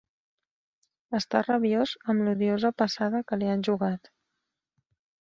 [1.19, 4.15] Està rabiós amb l'odiosa passada que li han jugat.